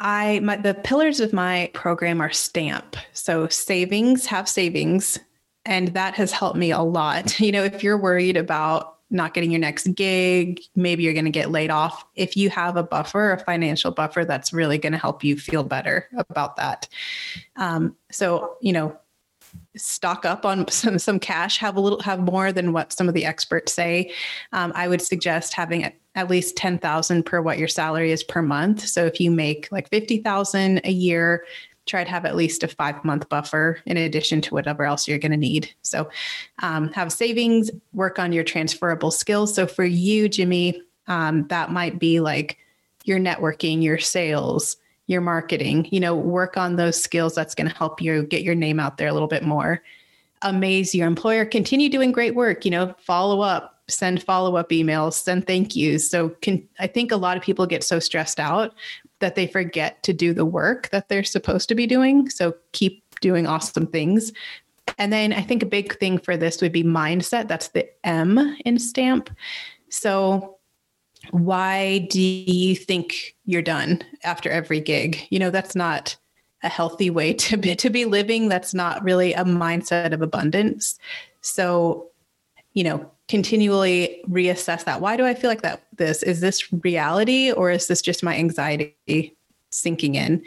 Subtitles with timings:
[0.00, 2.96] I my the pillars of my program are STAMP.
[3.12, 5.18] So savings have savings
[5.66, 7.38] and that has helped me a lot.
[7.40, 11.30] You know, if you're worried about not getting your next gig, maybe you're going to
[11.30, 12.04] get laid off.
[12.14, 15.64] If you have a buffer, a financial buffer, that's really going to help you feel
[15.64, 16.88] better about that.
[17.56, 18.96] Um, so, you know,
[19.76, 23.14] stock up on some some cash, have a little, have more than what some of
[23.14, 24.12] the experts say.
[24.52, 28.42] Um, I would suggest having at least ten thousand per what your salary is per
[28.42, 28.86] month.
[28.86, 31.44] So if you make like fifty thousand a year,
[31.86, 35.18] try to have at least a five month buffer in addition to whatever else you're
[35.18, 35.72] going to need.
[35.82, 36.08] So,
[36.60, 39.54] um, have savings, work on your transferable skills.
[39.54, 42.58] So, for you, Jimmy, um, that might be like
[43.04, 44.76] your networking, your sales,
[45.10, 47.34] your marketing, you know, work on those skills.
[47.34, 49.82] That's going to help you get your name out there a little bit more.
[50.42, 55.14] Amaze your employer, continue doing great work, you know, follow up, send follow up emails,
[55.14, 56.08] send thank yous.
[56.08, 58.72] So can, I think a lot of people get so stressed out
[59.18, 62.30] that they forget to do the work that they're supposed to be doing.
[62.30, 64.32] So keep doing awesome things.
[64.96, 67.48] And then I think a big thing for this would be mindset.
[67.48, 69.28] That's the M in STAMP.
[69.90, 70.59] So
[71.30, 75.26] why do you think you're done after every gig?
[75.30, 76.16] You know, that's not
[76.62, 78.48] a healthy way to be to be living.
[78.48, 80.98] That's not really a mindset of abundance.
[81.42, 82.08] So,
[82.74, 85.00] you know, continually reassess that.
[85.00, 86.22] Why do I feel like that this?
[86.22, 89.36] Is this reality or is this just my anxiety
[89.70, 90.42] sinking in?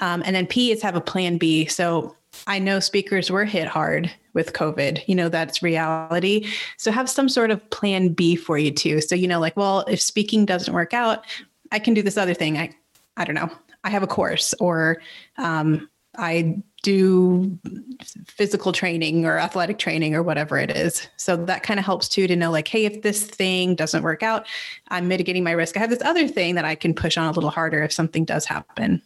[0.00, 1.66] Um, and then P is have a plan B.
[1.66, 5.02] So I know speakers were hit hard with COVID.
[5.08, 6.46] You know, that's reality.
[6.76, 9.00] So have some sort of plan B for you too.
[9.00, 11.24] So, you know, like, well, if speaking doesn't work out,
[11.72, 12.56] I can do this other thing.
[12.56, 12.70] I,
[13.16, 13.50] I don't know.
[13.82, 15.00] I have a course or
[15.38, 17.58] um, I do
[18.26, 21.08] physical training or athletic training or whatever it is.
[21.16, 24.22] So that kind of helps too to know like, hey, if this thing doesn't work
[24.22, 24.46] out,
[24.88, 25.76] I'm mitigating my risk.
[25.76, 28.24] I have this other thing that I can push on a little harder if something
[28.24, 29.02] does happen.